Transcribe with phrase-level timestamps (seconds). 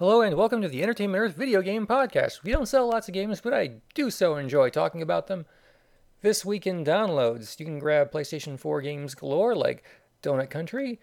[0.00, 2.42] Hello and welcome to the Entertainment Earth Video Game Podcast.
[2.42, 5.44] We don't sell lots of games, but I do so enjoy talking about them.
[6.22, 9.84] This week in downloads, you can grab PlayStation 4 games galore like
[10.22, 11.00] Donut Country,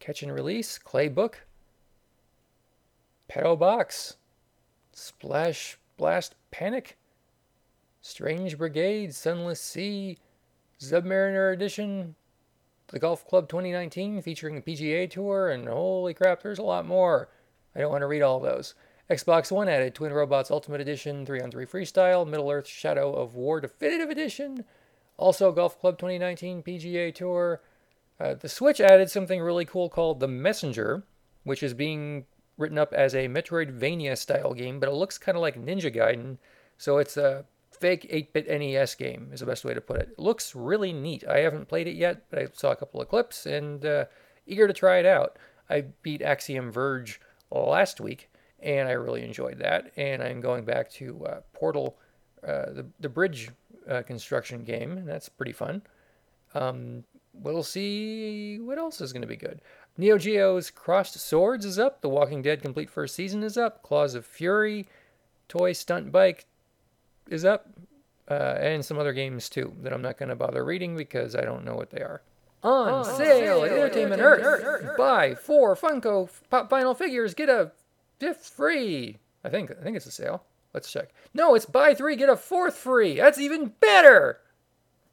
[0.00, 1.46] Catch and Release, Clay Book,
[3.30, 4.16] Pato Box,
[4.92, 6.98] Splash Blast Panic,
[8.02, 10.18] Strange Brigade, Sunless Sea,
[10.80, 12.16] Zubmariner Edition,
[12.88, 17.28] the Golf Club 2019 featuring the PGA Tour, and holy crap, there's a lot more.
[17.74, 18.74] I don't want to read all those.
[19.10, 23.34] Xbox One added Twin Robots Ultimate Edition, 3 on 3 Freestyle, Middle Earth Shadow of
[23.34, 24.64] War Definitive Edition,
[25.18, 27.60] also Golf Club 2019 PGA Tour.
[28.18, 31.04] Uh, the Switch added something really cool called The Messenger,
[31.42, 32.24] which is being
[32.56, 36.38] written up as a Metroidvania style game, but it looks kind of like Ninja Gaiden.
[36.78, 40.08] So it's a fake 8 bit NES game, is the best way to put it.
[40.12, 41.24] It looks really neat.
[41.28, 44.06] I haven't played it yet, but I saw a couple of clips and uh,
[44.46, 45.38] eager to try it out.
[45.68, 47.20] I beat Axiom Verge
[47.50, 48.30] last week,
[48.60, 49.92] and I really enjoyed that.
[49.96, 51.96] And I'm going back to uh, Portal,
[52.46, 53.50] uh, the the bridge
[53.88, 55.82] uh, construction game, and that's pretty fun.
[56.54, 59.60] Um, we'll see what else is going to be good.
[59.96, 62.00] Neo Geo's Crossed Swords is up.
[62.00, 63.82] The Walking Dead complete first season is up.
[63.82, 64.86] Claws of Furry,
[65.48, 66.46] Toy Stunt Bike
[67.28, 67.68] is up,
[68.28, 71.42] uh, and some other games too that I'm not going to bother reading because I
[71.42, 72.22] don't know what they are
[72.64, 74.20] on, on sale, sale at Entertainment.
[74.22, 74.62] Earth.
[74.64, 74.96] Earth.
[74.96, 77.72] Buy four Funko Pop vinyl figures, get a
[78.18, 79.18] fifth free.
[79.44, 80.44] I think I think it's a sale.
[80.72, 81.10] Let's check.
[81.32, 83.16] No, it's buy three, get a fourth free.
[83.16, 84.40] That's even better.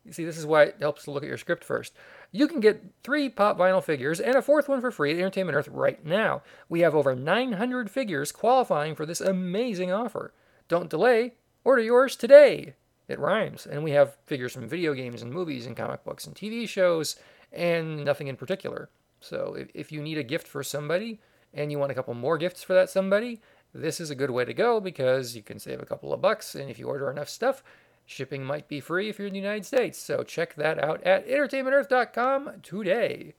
[0.05, 1.93] You see, this is why it helps to look at your script first.
[2.31, 5.55] You can get three pop vinyl figures and a fourth one for free at Entertainment
[5.55, 6.41] Earth right now.
[6.69, 10.33] We have over 900 figures qualifying for this amazing offer.
[10.67, 11.33] Don't delay.
[11.63, 12.73] Order yours today.
[13.07, 13.67] It rhymes.
[13.67, 17.17] And we have figures from video games and movies and comic books and TV shows
[17.51, 18.89] and nothing in particular.
[19.19, 21.19] So if, if you need a gift for somebody
[21.53, 23.41] and you want a couple more gifts for that somebody,
[23.73, 26.55] this is a good way to go because you can save a couple of bucks.
[26.55, 27.63] And if you order enough stuff,
[28.05, 29.97] shipping might be free if you're in the United States.
[29.97, 33.35] So check that out at entertainmentearth.com today.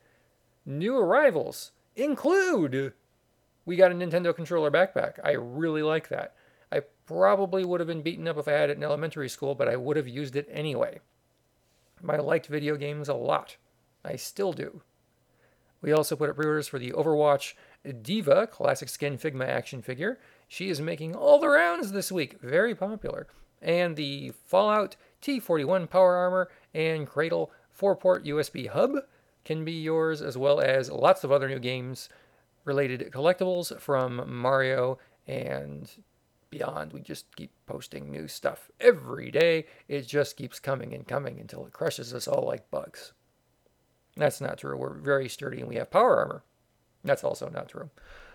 [0.64, 2.94] New arrivals include
[3.64, 5.18] we got a Nintendo controller backpack.
[5.22, 6.34] I really like that.
[6.70, 9.68] I probably would have been beaten up if I had it in elementary school, but
[9.68, 11.00] I would have used it anyway.
[12.08, 13.56] I liked video games a lot.
[14.04, 14.82] I still do.
[15.80, 17.54] We also put up pre-orders for the Overwatch
[18.02, 20.18] D.Va classic skin Figma action figure.
[20.46, 23.26] She is making all the rounds this week, very popular.
[23.60, 28.96] And the Fallout T41 power armor and Cradle 4-port USB hub
[29.44, 32.08] can be yours, as well as lots of other new games
[32.64, 35.90] related collectibles from Mario and
[36.50, 36.92] beyond.
[36.92, 39.66] We just keep posting new stuff every day.
[39.88, 43.12] It just keeps coming and coming until it crushes us all like bugs.
[44.16, 44.76] That's not true.
[44.76, 46.44] We're very sturdy and we have power armor.
[47.04, 47.90] That's also not true.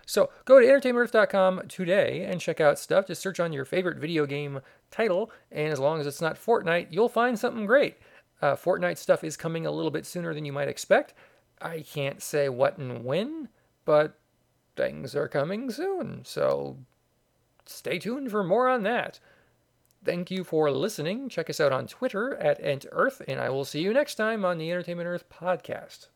[0.06, 3.06] So go to entertainmentearth.com today and check out stuff.
[3.06, 6.88] Just search on your favorite video game title, and as long as it's not Fortnite,
[6.90, 7.96] you'll find something great.
[8.40, 11.12] Uh, Fortnite stuff is coming a little bit sooner than you might expect.
[11.60, 13.48] I can't say what and when,
[13.84, 14.18] but
[14.76, 16.22] things are coming soon.
[16.24, 16.78] So
[17.66, 19.20] stay tuned for more on that.
[20.04, 21.28] Thank you for listening.
[21.28, 24.58] Check us out on Twitter at EntEarth, and I will see you next time on
[24.58, 26.08] the Entertainment Earth podcast.